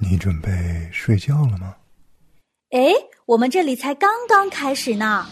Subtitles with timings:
[0.00, 0.50] 你准备
[0.92, 1.74] 睡觉了吗？
[2.70, 2.92] 哎，
[3.26, 5.26] 我们这里才刚刚开始呢。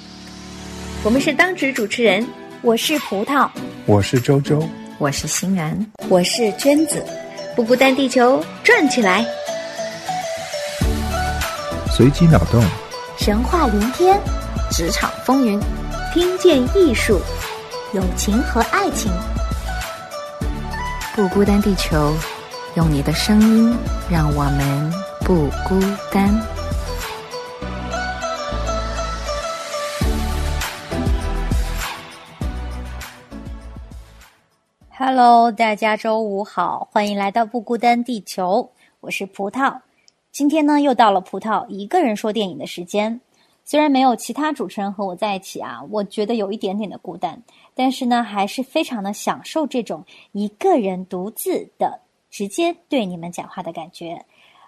[1.04, 2.26] 我们是当值主持人，
[2.62, 3.48] 我是葡萄，
[3.86, 4.68] 我是周周，
[4.98, 7.04] 我是欣然，我是娟子。
[7.54, 9.24] 不孤单，地球转起来，
[11.92, 12.60] 随机脑洞，
[13.16, 14.20] 神话连篇，
[14.72, 15.60] 职场风云，
[16.12, 17.20] 听见艺术，
[17.94, 19.12] 友情和爱情。
[21.14, 22.12] 不孤单，地球，
[22.76, 23.74] 用你的声音
[24.10, 25.80] 让我们不孤
[26.12, 26.30] 单。
[34.90, 39.80] Hello，大家周五好，欢迎来到不孤单地球，我是葡萄。
[40.30, 43.18] 今天呢，又到了葡萄一个人说电影的时间。
[43.64, 47.42] 虽然没有其他主持人和我在一起啊，我觉得有一点点的孤单，
[47.74, 52.02] 但是呢，还是非常的享受这种一个人独自的
[52.36, 54.22] 直接对你们讲话的感觉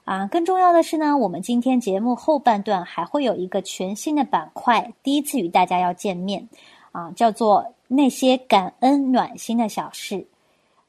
[0.05, 0.27] 啊。
[0.29, 6.49] 更重要的是呢，我们今天节目后半段还会有一个全新的板块，第一次与大家要见面
[6.93, 10.27] 啊，叫做那些感恩暖心的小事。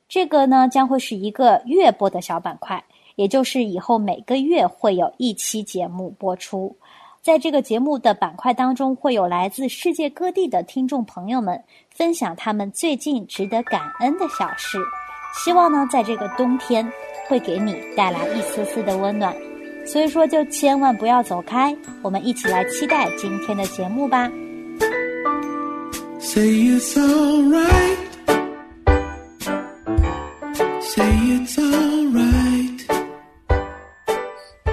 [0.08, 2.82] 这个呢，将会是一个月播的小板块，
[3.18, 6.74] 也就是以后每个月会有一期节目播出。
[7.22, 14.78] 在这个节目的板块当中，会有来自世界各地的听众朋友们分享他们最近值得感恩的小事。
[15.34, 16.92] 希望呢，在这个冬天
[17.28, 19.36] 会给你带来一丝丝的温暖。
[19.86, 24.30] 所以说，就千万不要走开，我们一起来期待今天的节目吧。
[26.20, 27.98] Say it's alright.
[30.82, 32.80] Say it's alright.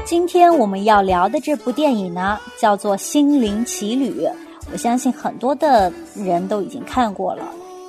[0.04, 4.20] 今天我们要聊的这部电影呢，叫做《心灵奇旅》。
[4.72, 7.44] 我相信很多的人都已经看过了。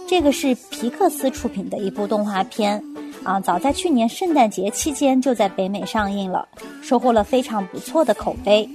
[0.07, 2.81] 这个是皮克斯出品的一部动画片
[3.25, 6.47] 啊，早在去年圣诞节期间就在北美上映了，
[6.81, 8.67] 收获了非常不错的口碑。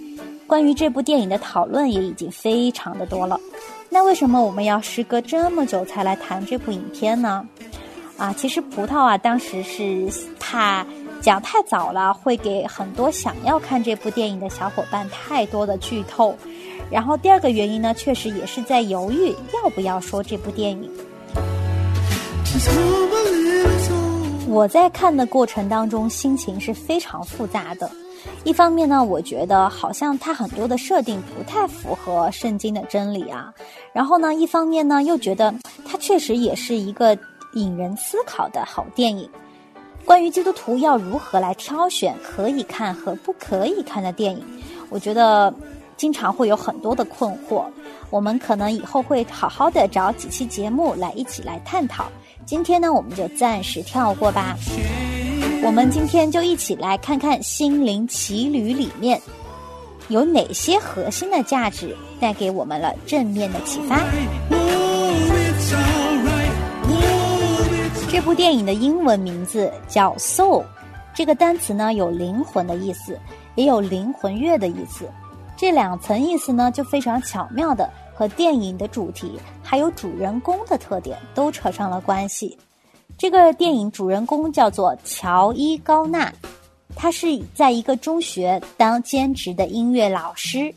[0.46, 3.40] 关于这部电影的讨论也已经非常的多了。
[3.88, 7.42] 那为什么我们要时隔这么久才来谈这部影片呢？
[8.18, 10.06] 啊，其实葡萄啊，当时是
[10.38, 10.86] 怕。
[11.22, 16.36] 讲太早了，会给很多想要看这部电影的小伙伴太多的剧透。
[16.90, 20.90] 然后第二个原因呢，确实也是在犹豫要不要说这部电影。
[24.48, 27.90] 我在看的过程当中，心情是非常复杂的。
[28.44, 33.52] 一方面呢，我觉得好像它很多的设定不太符合圣经的真理啊。
[33.92, 35.52] 然后呢，一方面呢，又觉得
[35.84, 37.18] 它确实也是一个
[37.54, 39.28] 引人思考的好电影。
[40.04, 44.44] 关于基督徒要如何来挑选可以看和不可以看的电影，
[44.90, 45.52] 我觉得
[45.96, 47.64] 经常会有很多的困惑。
[48.10, 52.06] 我们可能以后会好好的找几期节目来一起来探讨。
[52.44, 54.56] 今天呢，我们就暂时跳过吧。
[55.64, 59.20] 我们今天就一起来看看《心灵奇旅》里面
[60.08, 64.00] 有哪些核心的价值带给我们了正面的启发。
[68.10, 70.62] 这部电影的英文名字叫《Soul》，
[71.14, 73.18] 这个单词呢有灵魂的意思，
[73.54, 75.08] 也有灵魂乐的意思。
[75.62, 82.58] 这两层意思呢就非常巧妙的和电影的主题还有主人公的特点都扯上了关系。
[83.16, 86.32] 这个电影主人公叫做乔伊·高纳，
[86.96, 90.74] 他是在一个中学当兼职的音乐老师。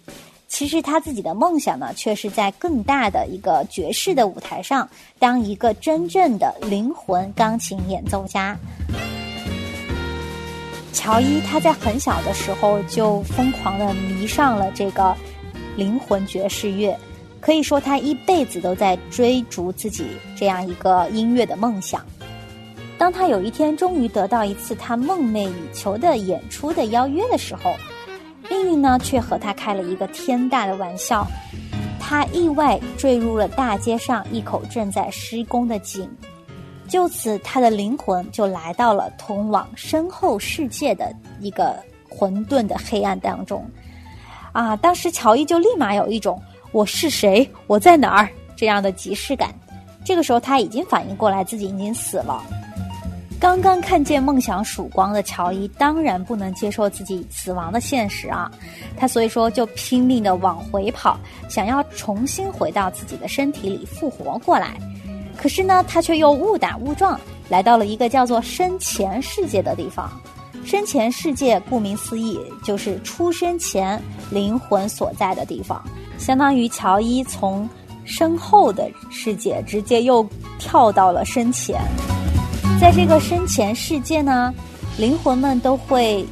[0.47, 4.87] 其实他自己的梦想呢，却是在更大的一个爵士的舞台上，
[5.17, 8.55] 当一个真正的灵魂钢琴演奏家。
[10.95, 15.13] 乔伊他在很小的时候就疯狂的迷上了这个
[15.75, 16.97] 灵魂爵士乐，
[17.41, 20.05] 可以说他一辈子都在追逐自己
[20.37, 22.03] 这样一个音乐的梦想。
[22.97, 27.75] 当他有一天终于得到一次他梦寐以求的演出的邀约的时候。
[28.47, 31.25] 命运呢，却和他开了一个天大的玩笑，
[31.99, 36.07] 他意外坠入了大街上一口正在施工的井，
[36.87, 41.75] 就此他的灵魂就来到了通往身后世界的一个
[42.09, 43.65] 混沌的黑暗当中。
[44.51, 49.53] 啊，当时乔伊就立马有一种我是谁，我在哪儿这样的即视感。
[50.05, 52.43] 这个时候他已经反应过来自己已经死了。
[53.37, 58.49] 刚刚看见梦想曙光的乔伊，当然不能接受自己死亡的现实啊！
[58.95, 61.19] 他所以说就拼命的往回跑，
[61.49, 64.77] 想要重新回到自己的身体里复活过来。
[65.37, 70.11] 可是呢，他却又误打误撞来到了一个叫做生前世界的地方。
[70.63, 74.01] 生前世界顾名思义，就是出生前
[74.31, 75.83] 灵魂所在的地方，
[76.17, 77.69] 相当于乔伊从
[78.03, 80.27] 身后的世界直接又
[80.57, 81.79] 跳到了生前。
[82.81, 84.51] 在这个生前世界呢，
[84.97, 86.25] 灵魂们都会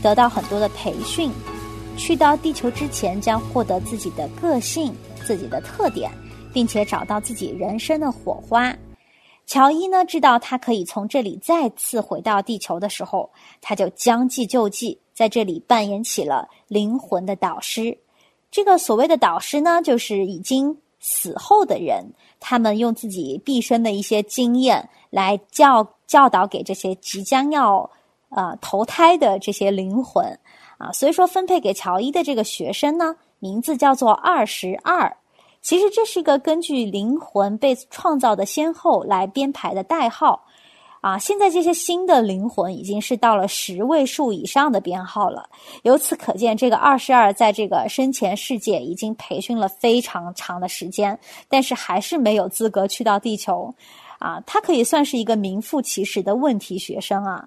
[0.00, 1.32] 得到很多的培训，
[1.96, 6.10] 去到地球之前将获得自己的个性、自己的特点，
[6.52, 8.74] 并且找到自己人生的火花。
[9.46, 13.28] 乔伊呢，知道他可以从这里再次回到地球的时候，
[13.60, 17.98] 他就将计就计，在这里扮演起了灵魂的导师。
[18.50, 27.90] 这个所谓的导师呢，就是已经死后的人，他们用自己毕生的一些经验来教教导给这些即将要
[28.28, 30.38] 呃投胎的这些灵魂
[30.78, 30.92] 啊。
[30.92, 35.16] 所以说，分配给乔伊的这个学生呢，名字叫做二十二。
[35.62, 40.44] 其实这是一个根据灵魂被创造的先后来编排的代号，
[41.02, 45.48] 啊，现在这些新的灵魂已经是到了十位数以上的编号了。
[45.82, 51.18] 由此可见，这个二十二在这个生前世界已经培训了非常长的时间，
[51.48, 53.74] 但是还是没有资格去到地球，
[54.18, 57.46] 啊，他可以算是一个名副其实的问题学生啊。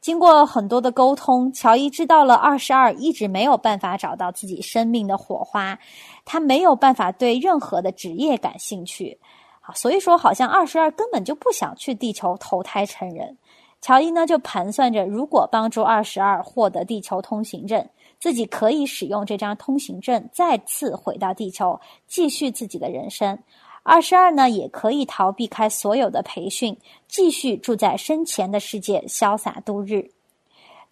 [0.00, 5.78] 经过很多的沟通，乔伊知道了二十二一直没有办法找到自己生命的火花，
[6.24, 9.18] 他没有办法对任何的职业感兴趣，
[9.60, 13.36] 啊，所以说好像二十二根本就不想去地球投胎成人。
[13.80, 17.86] 乔伊呢就盘算着，如果帮助二十二获得地球通行证，
[18.18, 23.38] 自己可以使用这张通行证再次回到地球，继续自己的人生。
[23.82, 26.74] 二十二呢，也可以逃避开所有的培训，
[27.06, 30.13] 继续住在生前的世界，潇洒度日。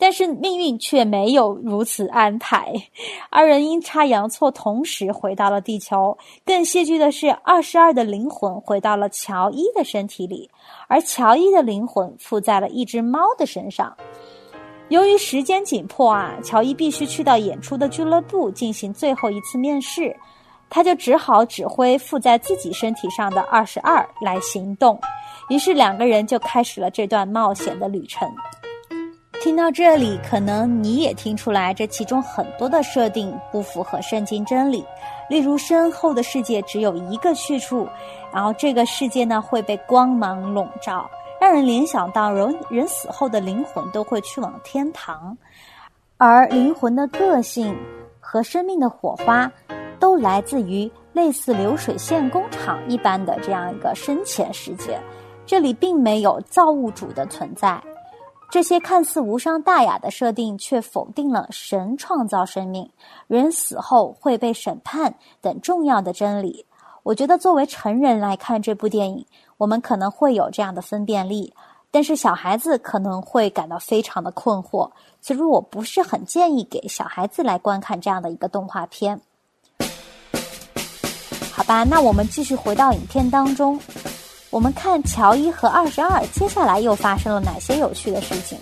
[0.03, 2.75] 但是命运却没有如此安排，
[3.31, 6.19] 二人阴差阳错同时回到了地球。
[6.45, 10.51] 更戏剧的是，二十二的灵魂回到了乔伊的身体里，
[10.89, 13.97] 而乔伊的灵魂附在了一只猫的身上。
[14.89, 20.13] 由于时间紧迫啊，乔伊必须去到演出的俱乐部进行最后一次面试。
[20.69, 25.01] 他就只好指挥附在自己身体上的二十二来行动，
[25.49, 28.29] 于是两个人就开始了这段冒险的旅程。
[29.43, 34.85] 听到这里，可能你也听出来，这其中很多的设定不符合圣经真理。
[35.29, 37.89] 例如，身后的世界只有一个去处，
[38.33, 41.11] 然后这个世界呢会被光芒笼罩，
[41.41, 45.37] 让人联想到人人死后的灵魂都会去往天堂，
[46.19, 47.77] 而灵魂的个性
[48.21, 49.51] 和生命的火花。
[49.99, 55.01] 都来自于类似流水线工厂一般的这样一个深浅世界，
[55.47, 57.81] 这里并没有造物主的存在。
[58.53, 62.91] 这些看似无伤大雅的设定，却否定了神创造生命、
[63.27, 66.67] 人死后会被审判等重要的真理。
[67.03, 69.25] 我觉得，作为成人来看这部电影，
[69.57, 71.55] 我们可能会有这样的分辨力，
[71.91, 74.91] 但是小孩子可能会感到非常的困惑。
[75.23, 79.19] 其实，我不是很建议给小孩子来观看这样的一个动画片。
[81.51, 83.81] 好吧，那我们继续回到影片当中，
[84.53, 88.59] 我们看乔伊和二十二接下来又发生了哪些有趣的事情。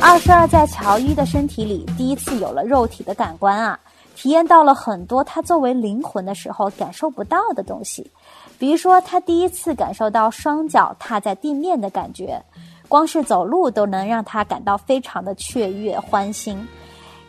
[0.00, 3.78] 二十二在乔伊的身体里第一次有了肉体的感官啊，
[4.16, 8.10] 体验到了很多他作为灵魂的时候感受不到的东西，
[8.58, 12.42] 比如说他第一次感受到双脚踏在地面的感觉，
[12.88, 16.66] 光是走路都能让他感到非常的雀跃欢欣，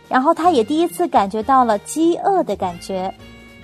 [0.07, 3.13] 然后他也第一次感觉到了饥饿的感觉。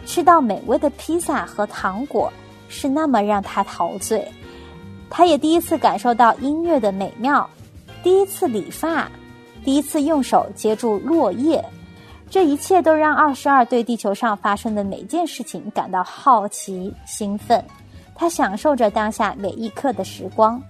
[0.05, 2.31] 吃到美味的披萨和糖果
[2.67, 4.27] 是那么让他陶醉，
[5.09, 7.49] 他也第一次感受到音乐的美妙，
[8.03, 9.09] 第一次理发，
[9.63, 11.63] 第一次用手接住落叶，
[12.29, 17.63] 这一切都让二十二对地球上发生的每件事情感到好奇兴奋，
[18.15, 20.61] 他享受着当下每一刻的时光，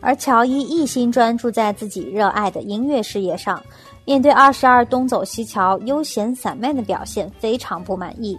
[0.00, 3.62] 而乔伊一心专注在自己热爱的音乐事业上，
[4.04, 8.38] 面对二十二东走西瞧、悠闲散漫的表现，非常不满意。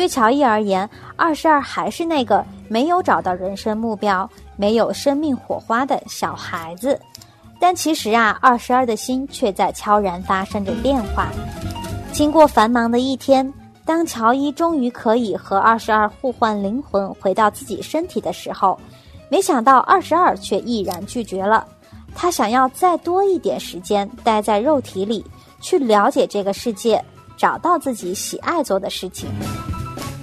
[0.00, 4.26] 对乔伊而言，二十二还是那个没有找到人生目标、
[4.56, 6.98] 没有生命火花的小孩子。
[7.60, 11.28] 但其实啊，二十二的心却在悄然发生着变化。
[12.12, 13.52] 经过繁忙的一天，
[13.84, 18.80] 当乔伊终于可以和二十二互换灵魂，回到自己身体的时候，
[19.28, 21.68] 没想到二十二却毅然拒绝了。
[22.14, 25.22] 他想要再多一点时间待在肉体里，
[25.60, 27.04] 去了解这个世界，
[27.36, 29.28] 找到自己喜爱做的事情。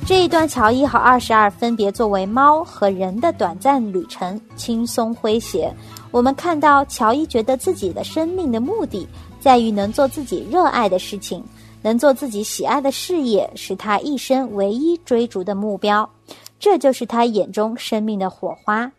[0.08, 5.70] 这一段，乔伊和二十二分别作为猫和人的短暂旅程，轻松诙谐。
[6.12, 9.06] 我们看到乔伊觉得自己的生命的目的
[9.42, 11.44] 在于能做自己热爱的事情，
[11.82, 16.10] 能做自己喜爱的事业，是他一生唯一追逐的目标。
[16.58, 18.90] 这就是他眼中生命的火花。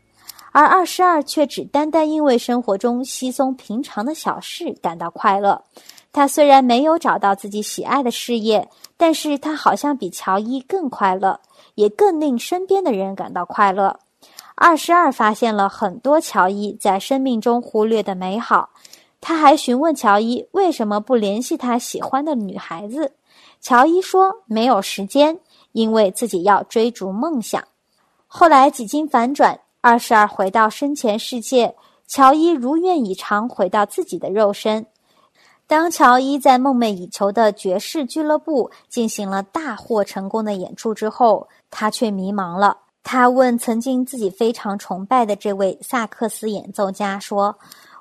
[0.53, 5.63] 而二十二却只单单因为生活中稀松平常的小事感到快乐。
[6.13, 8.69] 他虽然没有找到自己喜爱的事业。
[9.01, 11.39] 但是他好像比乔伊更快乐，
[11.77, 14.01] 也更令身边的人感到快乐。
[14.57, 18.71] 二十二发现了很多乔伊在生命中忽略的美好，
[19.21, 23.13] 他还询问乔伊为什么不联系他喜欢的女孩子。
[23.61, 25.39] 乔伊说没有时间，
[25.71, 27.63] 因为自己要追逐梦想。
[28.27, 31.77] 后来几经反转，二十二回到生前世界，
[32.09, 34.85] 乔伊如愿以偿回到自己的肉身。
[35.69, 42.79] 当乔伊在梦寐以求的爵士俱乐部进行了大获成功的演出之后，他却迷茫了。
[43.03, 47.55] 他问曾经自己非常崇拜的这位萨克斯演奏家说：“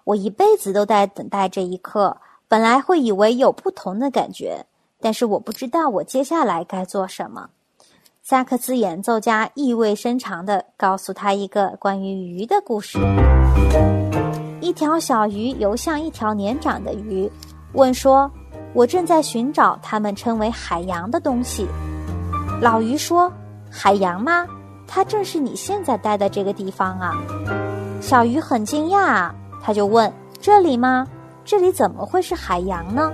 [0.05, 2.15] 我一辈子都在等待这一刻，
[2.47, 4.65] 本来会以为有不同的感觉，
[5.01, 7.49] 但是我不知道我接下来该做什么。”
[8.23, 12.97] 萨克斯演奏家意味深长地告诉他一个关于鱼的故事：
[14.61, 17.29] 一条小鱼游向一条年长的鱼。
[17.77, 18.29] 问说
[18.73, 21.67] ：“我正在寻找他们称为海洋的东西。”
[22.59, 23.31] 老鱼说
[23.69, 24.47] ：“海洋吗？
[24.87, 27.13] 它正是你现在待的这个地方啊！”
[28.01, 29.29] 小鱼很惊讶，
[29.61, 31.05] 他就问：“这里吗？
[31.45, 33.13] 这里怎么会是海洋呢？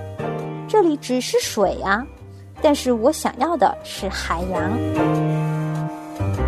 [0.66, 2.02] 这里只是水啊！
[2.62, 4.72] 但是我想要的是海洋。”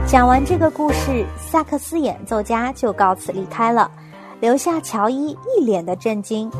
[0.08, 3.90] 讲完这个故事，萨克斯演奏家就告辞离开了，
[4.40, 6.50] 留下乔伊一脸的震惊。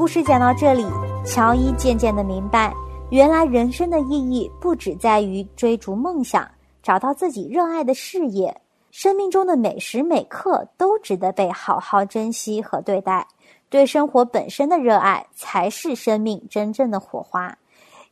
[0.00, 0.86] 故事讲到这里，
[1.26, 2.74] 乔伊渐渐的明白，
[3.10, 6.50] 原来人生的意义不只在于追逐梦想，
[6.82, 8.62] 找到自己热爱的事业。
[8.90, 13.28] 生命中的每时每刻都值得被好好珍惜和对待。
[13.68, 17.54] 对生活本身的热爱，才是生命真正的火花。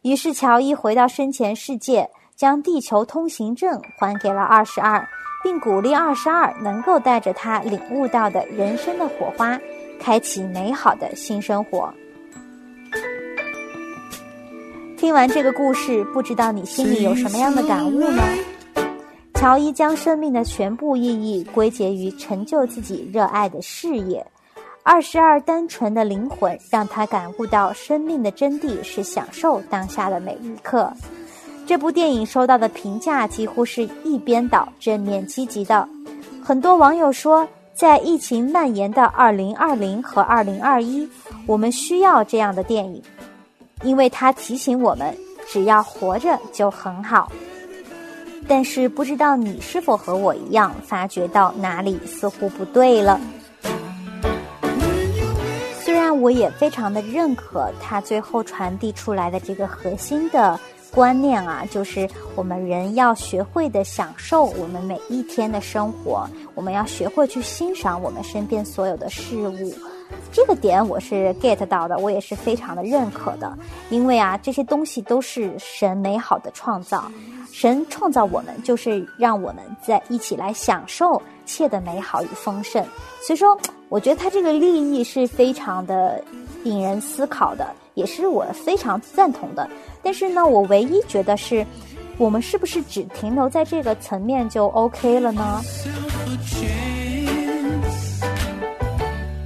[0.03, 5.09] 于是，乔伊回到生前世界，将地球通行证还给了二十二，
[5.43, 9.59] 并鼓励二十二能够带着他领悟到的人生的火花。
[10.01, 11.93] 开启美好的新生活。
[14.97, 18.23] 听完这个故事，不知道你心里有什么样的感悟呢？
[19.35, 24.27] 乔伊将生命的全部意义归结于成就自己热爱的事业。
[24.83, 30.93] 二十二单纯的灵魂让他感悟到生命的真谛是享受当下的每一刻。
[31.65, 35.89] 这部电影收到的评价几乎是一边倒、正面积极的。
[36.43, 37.49] 很多网友说。
[37.79, 41.09] 在疫情蔓延的二零二零和二零二一，
[41.47, 43.01] 我们需要这样的电影，
[43.85, 45.17] 因为它提醒我们，
[45.47, 47.31] 只要活着就很好。
[48.49, 53.21] 但是不知道你是否和我一样，发觉到哪里似乎不对了？
[55.81, 60.59] 虽然我也非常的认可它最后传递出来的这个核心的。
[60.91, 69.75] 观念啊，就是我们人要学会的享受我们每一天的生活，我们要学会去欣赏我们身边所有的事物。
[70.33, 73.57] 这个点我是 get 到的，我也是非常的认可的。
[73.91, 77.11] 因为啊，这些东西都是神美好的创造，
[77.53, 82.83] 神创造我们就是让我们在一起来享受切的美好与丰盛。
[83.21, 83.59] 所以说，
[83.91, 86.23] 我觉得他这个利益是非常的
[86.65, 89.67] 引人思考的，也是我非常赞同的。
[90.03, 91.67] 但是呢，我唯一觉得是，
[92.19, 95.63] 我们是不是只停留在这个层面就 OK 了呢？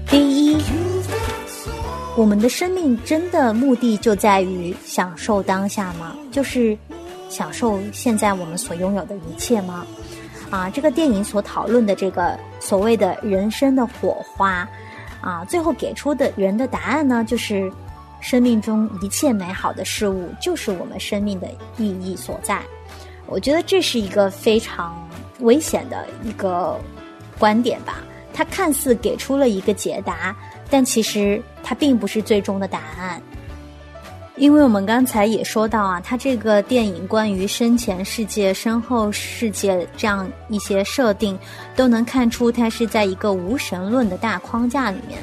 [0.08, 0.56] 第一，
[2.16, 6.16] 我们的生命真的目的就在于享受当下吗？
[6.32, 6.76] 就是
[7.28, 9.86] 享受现在我们所拥有的一切吗？
[10.52, 14.68] 啊，这个电影所讨论的这个所谓的人生的火花，
[15.20, 17.68] 啊，最后给出的人的答案呢，就是。
[18.24, 22.62] 生命中一切美好的事物，就是我们生命的意义所在。
[23.26, 24.96] 我觉得这是一个非常
[25.40, 26.78] 危险的一个
[27.36, 27.96] 观点吧。
[28.32, 30.36] 它看似给出了一个解答，
[30.70, 33.20] 但其实它并不是最终的答案。
[34.36, 41.38] 因为我们刚才也说到啊，它这个电影关于生前世界、身后世界这样一些设定，
[41.76, 45.18] 都能看出它是在一个无神论的大框架里面。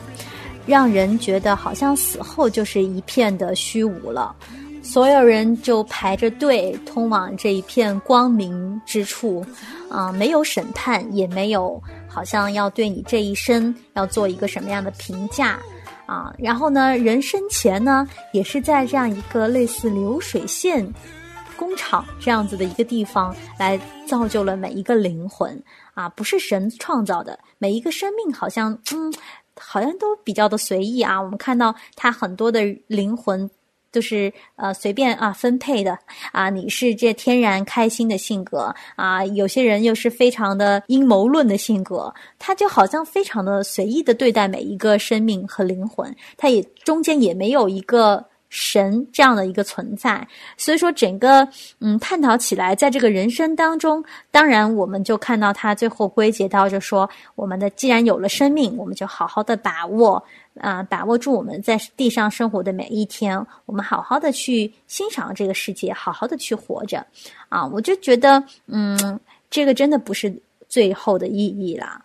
[0.67, 4.35] 让人觉得好像死后就是一片的虚无了，
[4.83, 9.43] 所有人就排着队通往这一片光明之处，
[9.89, 15.57] 啊，没有审判，也没有好像要对你这一生要做一个什么样的评价，
[16.09, 20.91] 啊，然后呢，人生前呢，也是在这样一个类似流水线
[21.55, 25.61] 工厂这样子的一个地方来造就了每一个灵魂，
[25.93, 29.13] 啊，不是神创造的每一个生命，好像嗯。
[29.61, 33.49] 好像都比较的随意啊，我们看到他很多的灵魂
[33.91, 35.97] 就是呃随便啊分配的
[36.31, 48.25] 啊，你是这天然开心的性格啊，有些人又是非常的阴谋论的性格，他就好像非常的随意的对待每一个生命和灵魂，他也中间也没有一个。
[48.51, 50.27] 神这样的一个存在，
[50.57, 51.47] 所以说整个
[51.81, 60.23] 嗯探讨起来，在这个人生当中，当然我们就看到他最后归结到，就说我们的既然有了生命，我们就好好的把握
[60.59, 67.05] 啊，把握住我们在地上生活的每一天，我们好好的去欣赏这个世界，好好的去活着，
[67.49, 70.33] 啊，我就觉得，嗯，这个真的不是
[70.67, 72.03] 最后的意义啦。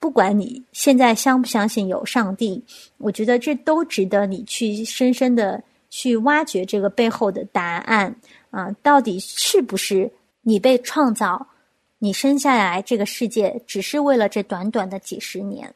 [0.00, 2.62] 不管你现在相不相信有上帝，
[2.98, 8.16] 我觉得这都值得你去深深的去挖掘这个背后的答案
[8.50, 11.46] 啊，到底是不是你被创造，
[11.98, 15.72] 你生下来这个世界只是为了这短短的几十年？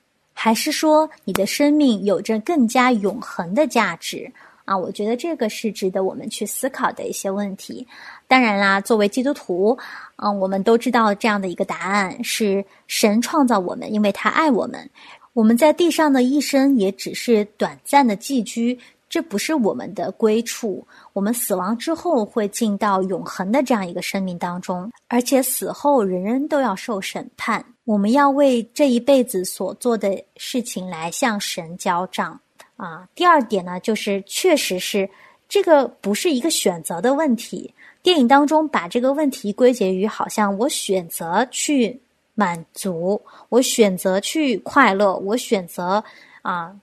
[0.46, 4.32] 还是说你的生命有着更加永恒的价值
[4.64, 4.78] 啊？
[4.78, 7.84] 我觉得这个是值得我们去思考的一些问题。
[8.28, 9.76] 当然啦，作为基督徒，
[10.14, 14.88] 嗯，我们都知道这样的一个答案是神创造我们，因为他爱我们。
[15.32, 18.78] 我们在地上的一生也只是短暂的寄居。
[19.08, 32.38] 这不是我们的归处，我们死亡之后会进到永恒的这样一个生命当中，而且死后人人都要受审判，我们要为这一辈子所做的事情来向神交账
[32.76, 33.08] 啊。
[33.14, 35.08] 第二点呢，就是确实是
[35.48, 41.98] 这个不是一个选择的问题，电影当中把这个问题归结于好像我选择去
[42.34, 46.02] 满足，我选择去快乐，我选择
[46.42, 46.76] 啊。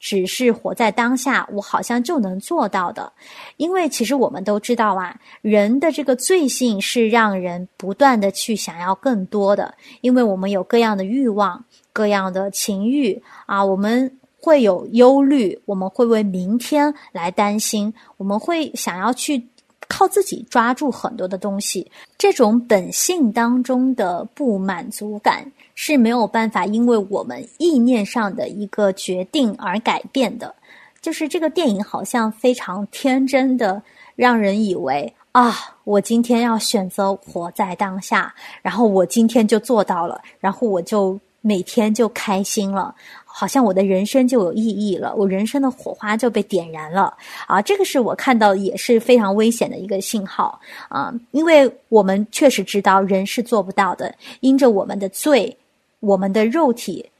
[0.00, 3.12] 只是活在当下，我好像就能做到的，
[3.56, 19.44] 因为其实我们都知道啊，人的这个罪性是让人不断的去想要更多的，因为我们有各样的欲望、各样的情欲啊，我们会有忧虑，我们会为明天来担心，我们会想要去
[19.88, 25.50] 靠自己抓住很多的东西，这种本性当中的不满足感。
[25.80, 30.52] 是没有办法，因为我们意念上的一个决定而改变的。
[31.00, 33.80] 就是这个电影好像非常天真的，
[34.16, 35.54] 让人以为啊，
[35.84, 42.92] 我今天要选择活在当下，然后我今天就做到了，然后我就每天就开心了，
[43.24, 47.16] 好像我的人生就有意义了，我人生的火花就被点燃了
[47.46, 47.62] 啊！
[47.62, 55.56] 这个是我看到也是非常危险的一个信号啊，因为我们确实知道人是做不到的，因着我们的罪。
[56.00, 57.10] 我们的肉体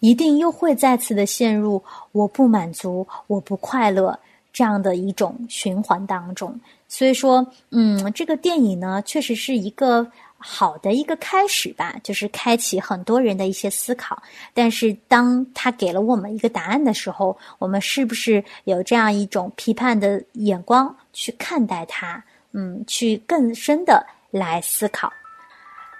[0.00, 4.18] 一定又会再次的陷入我不满足、我不快乐
[4.52, 6.58] 这样的一种循环当中。
[6.88, 10.06] 所以说，嗯，这个电影呢，确实是一个
[10.38, 14.22] 好的一个开始吧，就是开启很多人的一些思考。
[14.54, 22.22] 但是，当他给了我们一个答案的时候，我们是不是有这样一种批判的眼光去看待它？
[22.52, 25.12] 嗯，去更深的来思考。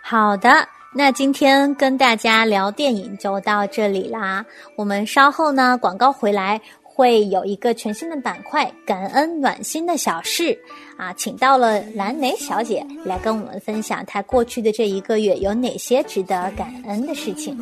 [0.02, 0.68] 好的。
[0.98, 4.42] 那今天跟大家聊电影就到这里啦。
[4.76, 10.58] 我们稍后呢，广告回来会有一个全新的板块——感恩暖心的小事
[10.96, 17.54] 啊，请到了蓝莓小姐来跟我们分享她过去的这一个月有哪些值得感恩的事情。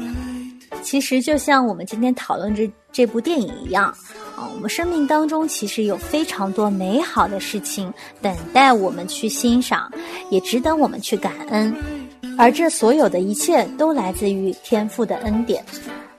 [0.83, 3.87] 其实就像我们今天讨论这这部电影一样
[4.37, 7.93] 啊，我们生命当中其实有非常多美好的事情
[8.23, 9.91] 等待我们去欣赏，
[10.31, 11.75] 也值得我们去感恩。
[12.37, 15.65] 而这所有的一切都来自于天赋的恩典，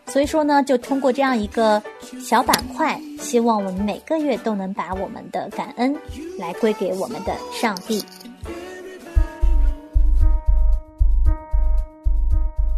[0.08, 1.82] 所以说呢，就通过这样一个
[2.22, 5.96] 小板块，希望我们每个月都能把我们的感恩
[6.40, 8.04] 来归给我们的上帝。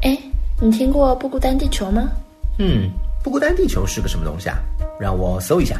[0.02, 0.18] 哎，
[0.62, 2.10] 你听过不孤单地球吗？
[2.60, 2.90] 嗯，
[3.24, 4.58] 不孤单地球是个什么东西啊？
[5.00, 5.80] 让我搜一下。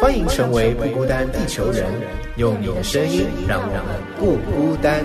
[0.00, 1.84] 欢迎成为不孤单地球人。
[2.36, 3.82] 用你的声音让我们
[4.16, 5.04] 不孤单。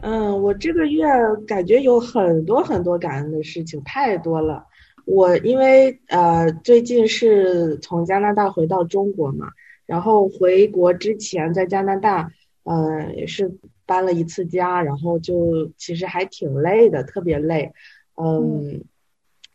[0.00, 1.04] 嗯，我这个月
[1.46, 4.66] 感觉有很多很多感恩的事情，太多了。
[5.04, 9.46] 我因为呃最近是从加拿大回到中国嘛，
[9.86, 12.28] 然后回国之前在加拿大，
[12.64, 13.56] 嗯也是。
[13.84, 17.72] 搬了一次家，然后就其实还挺累的，特别累，
[18.16, 18.84] 嗯，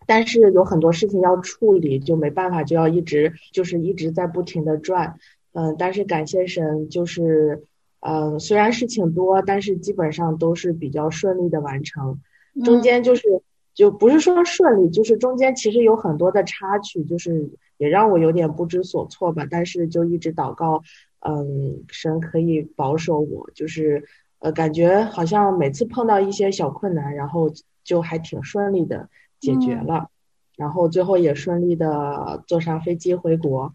[0.06, 5.18] 但是有很多事情要处理，就没办法，就要一直就是一直在不停的转，
[5.54, 7.64] 嗯，但是感谢神，就是，
[8.02, 12.20] 嗯，虽然事情多，但是基本上都是比较顺利的完成，
[12.64, 13.42] 中间就是
[13.74, 20.84] 就不是说顺利，就是中间其实有很多的插曲，就是也让我有点不知所措吧，但是就一直祷告，
[21.20, 24.04] 嗯，神可以保守我，就是
[24.40, 27.52] 呃，感觉好像每次碰到一些小困难，然后
[27.84, 30.10] 就还挺顺利的解决了，
[30.56, 33.74] 然后最后也顺利的坐上飞机回国。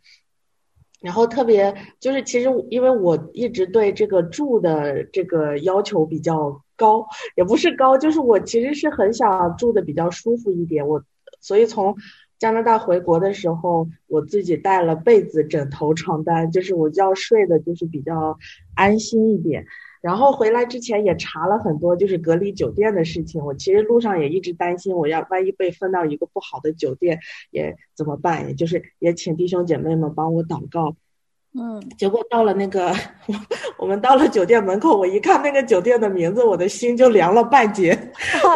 [1.00, 10.86] 然后特别就是，其实因为我一直对这个住的这个要求比较高，也不是高，就是我其实是很想住的比较舒服一点。
[10.86, 11.02] 我
[11.40, 11.96] 所以从
[12.42, 18.36] 加拿大回国的时候，我自己带了被子、枕头、床单，就是我要睡的就是比较
[18.74, 19.64] 安心一点。
[20.00, 23.44] 然后回来之前也查了很多就是隔离酒店的事情。
[23.44, 27.20] 我其实路上也一直担心，我要万一被分到一个不好的酒店，
[27.52, 28.48] 也怎么办？
[28.48, 30.96] 也就是也请弟兄姐妹们帮我祷告。
[31.54, 32.92] 嗯，结果到了那个，
[33.76, 37.90] 我们到了酒店门口，我一看那个酒店的名字，我的心就凉了半截，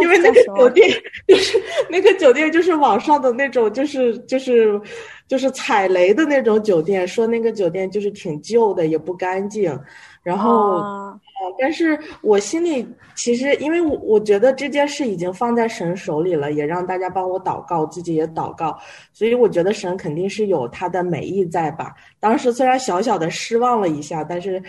[0.01, 0.89] 因为那个酒店
[1.29, 4.81] 就是那个酒店就是网上的那种，就是就是
[5.29, 9.79] 就是踩雷的那种酒店，说那个酒店就是挺旧的，也不干净，
[10.23, 11.06] 然后。
[11.39, 18.79] 啊但是我心里其实，因为我我觉得这件事已经放在神手里了，也让大家帮我祷告，自己也祷告，
[19.13, 21.95] 所以我觉得神肯定是有他的美意在吧。
[22.19, 24.63] 当时虽然小小的失望了一下，但是，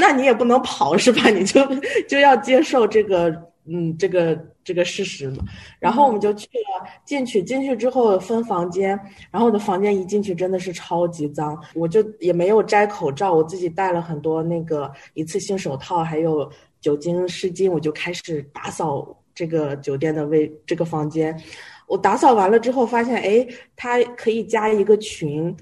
[0.00, 1.30] 那你也不能跑是吧？
[1.30, 1.60] 你就
[2.08, 3.28] 就要接受这个，
[3.66, 4.38] 嗯，这个。
[4.66, 5.44] 这个事实嘛，
[5.78, 8.88] 然后我们就去了，进去进去之后分房间，
[9.30, 16.50] 然后我的房间一进去真的是超级脏，我就也没有摘口罩，我自己带了很多那个一次性手套，还有
[16.80, 21.40] 酒精湿巾，我就开始打扫这个酒店的卫这个房间。
[21.86, 25.56] 我打扫完了之后发现，哎，它可以加一个群。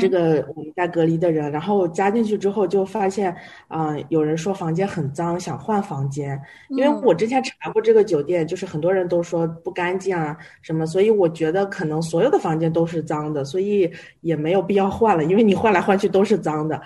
[0.00, 3.34] 这个我们在隔离的人，然后加进去之后就发现，
[3.68, 6.40] 啊，有人说房间很脏，想换房间。
[6.70, 13.88] 因为我之前查过这个酒店，就是很多人都说不干净啊什么，所以我觉得可能所有的房间都是脏的，所以
[14.22, 16.82] 也没有必要换了，因为你换来换去都是脏的。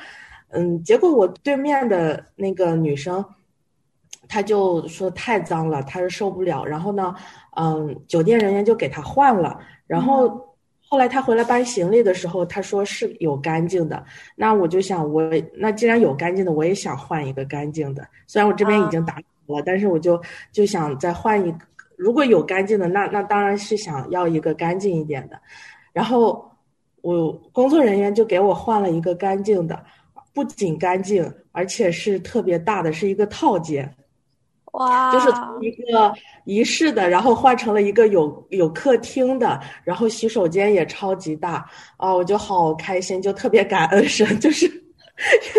[0.50, 3.24] 嗯，结果我对面的那个女生，
[4.28, 6.64] 她就说太脏了，她是受不了。
[6.64, 7.14] 然后呢，
[7.56, 10.49] 嗯，酒店人员就给她换了，然后。
[10.90, 14.04] 后来他回来搬行李的时候，他说是有干净的。
[14.34, 15.22] 那我就想，我
[15.54, 18.04] 那既然有干净的，我也想换一个干净的。
[18.26, 19.14] 虽然我这边已经打
[19.46, 21.58] 好了，但是我就就想再换一个。
[21.96, 25.40] 如果有干净的，那那当然是想要一个干净一点的。
[25.92, 26.50] 然后
[27.02, 29.80] 我工作人员就给我换了一个干净的，
[30.34, 33.88] 不仅干净，而且是特别大的，是一个套间。
[34.72, 36.12] 哇，就是从一个
[36.44, 42.14] 一室的，然后换成了一个有有客厅的，然后洗手间也超级大啊！
[42.14, 44.66] 我就好开心，就特别感恩神，就是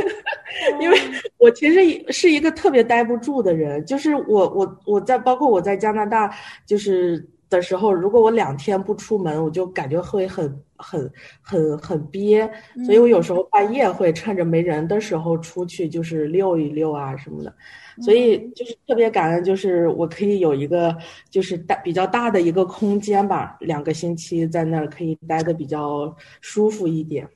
[0.80, 0.97] 因为
[1.38, 6.34] 我其实是一个特别待不住的人，就是我我我在包括我在加拿大
[6.65, 11.12] 就是的时候，如果我两天不出门，我就感觉会很很
[11.42, 12.50] 很很憋，
[12.86, 17.54] 所以我有时候半夜会趁着没人的时候出去，就是溜一溜啊什么的。
[18.02, 20.98] 所以就是特别感恩，就是我可以有一个
[21.30, 27.28] 就是大比较大的一个空间吧，两个星期在那儿可以待的比较舒服一点。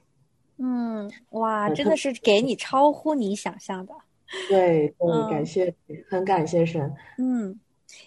[0.57, 3.93] 嗯，哇，真的是给你超乎你想象的。
[4.47, 5.75] 对，对，感谢，
[6.09, 6.91] 很感谢神。
[7.19, 7.59] 嗯，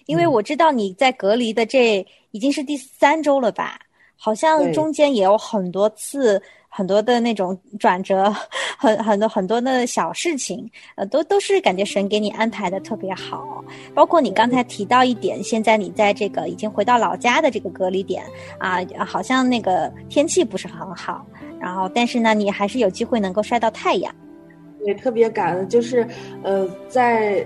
[0.07, 3.81] 因为我知道你在隔离的这已经是第三周了吧？
[4.17, 6.43] 好像中间也有很多次。
[6.71, 8.33] 很多的那种转折，
[8.77, 13.65] 很很多很多的小事情，呃，都都是感觉神给你安排的特别好。
[13.95, 18.23] 包括你刚才提到一点，现在你在这个已经回到老家的这个隔离点
[18.59, 21.27] 啊，好像那个天气不是很好，
[21.59, 24.15] 然后但是呢，你还是有机会能够晒到太阳。
[24.85, 26.07] 也特别感恩，就是
[26.45, 27.45] 呃，在。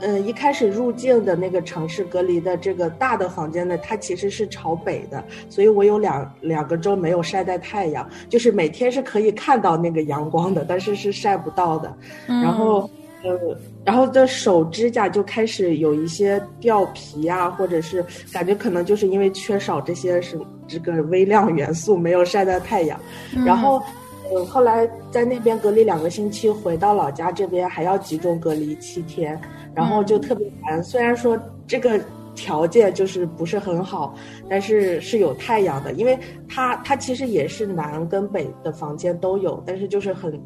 [0.00, 11.92] 嗯，一开始入境的那个城市隔离的这个大的房间呢，它其实是朝北的，所以我有两两个周没有晒到太阳，就是每天是可以看到那个阳光的，但是是晒不到的。
[12.26, 12.88] 然后，
[13.24, 23.00] 呃，然后的手指甲就开始有一些掉皮啊，或者是感觉可能就是因为缺少这些是这个微量元素，没有晒到太阳。
[23.44, 23.82] 然后，
[24.30, 29.40] 呃，后来在那边隔离两个星期，回到老家这边还要集中隔离七天。
[29.74, 32.00] 然后就特别烦，虽然说这个
[32.34, 34.12] 条件就是不是很好，
[34.48, 40.40] 但是是有太阳的，因为它它其实也是南跟北的房间都有，但是就是很，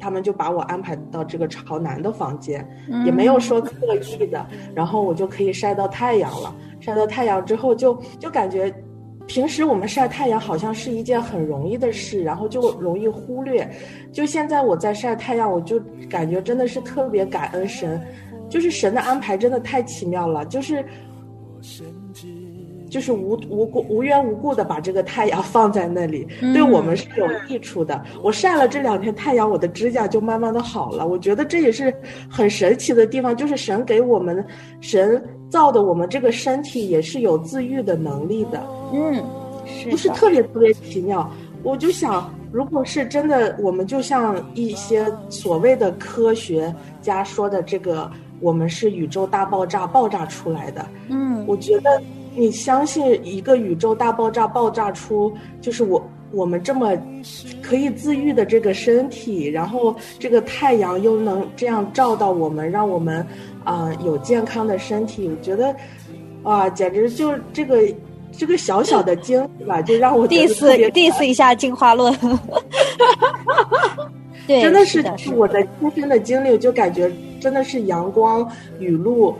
[0.00, 2.66] 他们就把我安排到这个朝南的房间，
[3.04, 6.54] 也没有说刻意的，然后我就可以晒到太阳了。
[6.80, 8.74] 晒到太阳之后，就就感觉
[9.26, 13.68] 平时我们晒太阳好像是一件很容易的事，然后就容易忽略。
[14.12, 15.80] 就现在我在晒太阳，我就
[16.10, 18.00] 感觉真的是特别感恩神。
[18.48, 20.84] 就是神的安排真的太奇妙了，就是
[22.90, 28.04] 就是无无故无缘无故的把这个太阳放在那里，对我们是有益处的。
[28.22, 31.08] 我晒了这两天太阳，我的指甲就慢慢的好了。
[31.08, 31.90] 我觉得这也是
[32.28, 34.44] 很神奇的地方，就是神给我们，
[34.82, 38.58] 神造的我们这个身体也是有自愈的能力的。
[38.92, 39.22] 嗯，
[39.90, 41.30] 不是特别特别奇妙。
[41.62, 48.10] 我就想，如果是真的，我们就像一些所谓的科学家说的这个。
[48.40, 52.02] 我们是宇宙大爆炸爆炸出来的，嗯，我觉得
[52.34, 56.96] 你相信一个宇宙大爆炸爆炸出，就是我我们这么
[57.60, 63.26] 可以自愈的这个身体，然后这个太阳又能这样照到我们，让我们
[63.64, 65.74] 啊有健康的身体，我觉得
[66.44, 67.82] 哇，简直就这个
[68.32, 70.54] 这个小小的经历吧，就让我 diss
[70.90, 72.12] diss 一下进化论。
[74.44, 75.04] 对，真的是
[75.36, 79.32] 我的亲身的经历，就感觉真的是阳光雨露，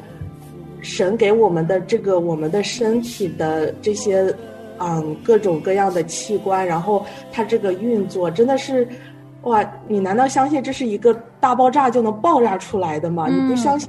[0.83, 4.35] 神给我们的这个我们的身体的这些，
[4.79, 8.87] 嗯，各种各样的器官，然后它这个运作真的是，
[9.43, 9.65] 哇！
[9.89, 13.29] 你难道相信这是一个大爆炸就能爆炸出来的吗？
[13.29, 13.89] 你不相信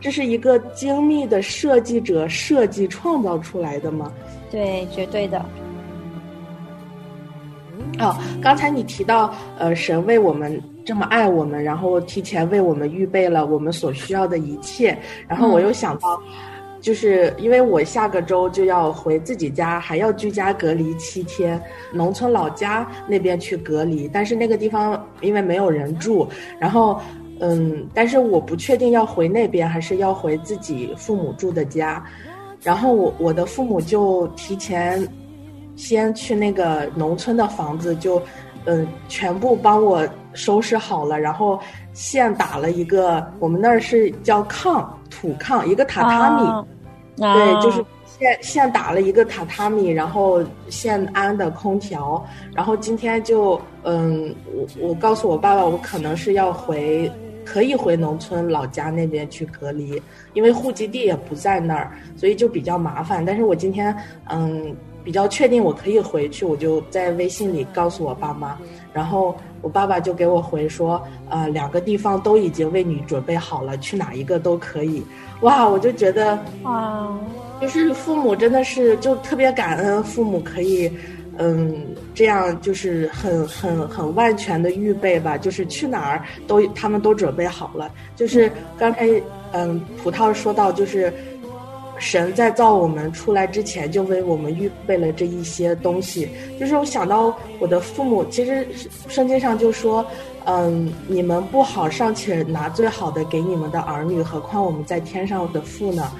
[0.00, 4.12] 这是一个精密的设计者设计创造出来的吗？
[4.50, 5.44] 对，绝对的。
[7.98, 16.20] 哦，刚才你提到，呃，神为我们这么爱我们，然后提前为我们预备了我们所需要的一切，然后我又想到，
[16.80, 21.60] 就是因为我下个周就要回自己家，还要居家隔离七天，
[21.92, 27.00] 农村老家那边去隔离，但是那个地方因为没有人住，然后，
[27.40, 32.04] 嗯，但是我不确定要回那边还是要回自己父母住的家，
[32.62, 35.06] 然后我我的父母就提前。
[35.76, 38.22] 先去那个农村的房子，就，
[38.64, 41.58] 嗯，全部帮我收拾好了，然后
[41.92, 46.66] 现打了一个，我们那儿是叫炕土炕，一个榻榻米，
[47.16, 57.10] 对，就是现现打了一个榻榻米，然后现安的空调，然后今天就，嗯，我我告诉我爸爸，我可能是要回，
[57.44, 63.24] 可以回农村老家那边去隔离，因为户籍地也不在那儿，所以就比较麻烦。
[63.24, 63.96] 但是我今天，
[64.28, 64.76] 嗯。
[65.04, 68.56] 比较确定我可以回去，我就在微信里告诉我爸妈，
[68.90, 75.02] 然后我爸爸就给我回说，呃，两个地方都已经为你准备好了，去哪一个都可以。
[75.40, 77.08] 哇，我就觉得，哇，
[77.62, 80.92] 就是父母真的是就特别感恩，父母可以，
[81.38, 81.74] 嗯，
[82.14, 87.90] 这样就是很很很万全的预备吧，就是去哪儿都他们都准备好了。
[88.14, 89.08] 就是刚才
[89.52, 91.10] 嗯，葡萄说到就是。
[92.04, 96.28] 神在造我们出来之前，就为我们预备了这一些东西。
[96.60, 98.68] 就是我想到我的父母，其实
[99.08, 100.04] 圣经上就说，
[100.44, 106.12] 嗯，你们不好尚且拿最好的给你们的儿女，何况我们在天上的父呢？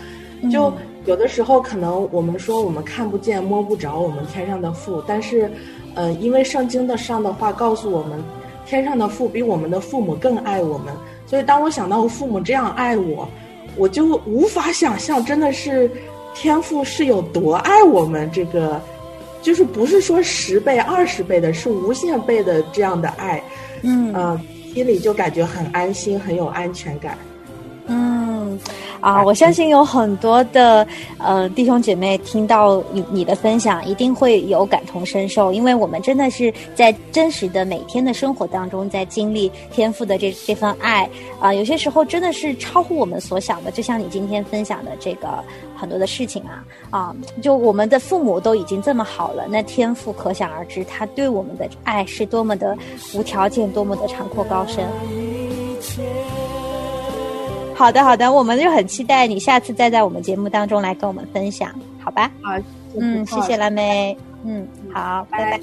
[0.51, 0.73] 就
[1.05, 5.51] 有的时候可能我们说我们看不见摸不着我们天上的父，但是，
[5.95, 8.25] 呃，因为圣经的上的话告诉我们，
[8.65, 10.95] 天上的父比我们的父母更爱我们，
[11.27, 13.29] 所以当我想到我父母这样爱我。
[13.77, 15.91] 我就无法想象，真的是
[16.35, 18.31] 天赋是有多爱我们。
[18.33, 18.81] 这个
[19.43, 23.43] 就是不是说十倍、二十倍的，是无限倍的这样的爱。
[23.83, 24.41] 嗯，
[24.73, 27.19] 心里就感觉很安心，很有安全感。
[27.87, 28.24] 嗯。
[29.05, 30.87] 啊， 我相信有很多的
[31.19, 43.71] 呃弟兄姐妹听到你你的分享，一定会有感同身受，因为我们真的是在真实的每天的生活当中，在经历天赋的这这份爱啊，有些时候真的是超乎我们所想的。
[43.71, 45.45] 就像你今天分享的这个
[45.77, 52.75] 很多的事情啊啊，就我们的父母都已经这么好了，那天赋可想而知，他对我们的爱是多么的
[53.13, 54.85] 无条件，多么的长阔高深。
[57.75, 61.69] 好的，好的，我们就很期待你下次再在我们节目当中来跟我们分享，
[62.01, 62.31] 好吧？
[62.43, 62.53] 好，
[63.01, 65.61] 嗯，谢谢蓝莓，嗯，好，拜拜。